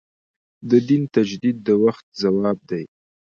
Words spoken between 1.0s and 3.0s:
تجدید د وخت ځواب دی.